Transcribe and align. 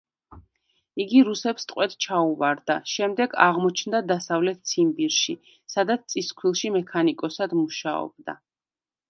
იგი 1.03 1.19
რუსებს 1.25 1.67
ტყვედ 1.71 1.93
ჩაუვარდა, 2.05 2.77
შემდეგ 2.93 3.35
აღმოჩნდა 3.49 4.01
დასავლეთ 4.13 4.65
ციმბირში, 4.71 5.37
სადაც 5.77 6.09
წისქვილში 6.15 6.75
მექანიკოსად 6.81 7.57
მუშაობდა. 7.63 8.39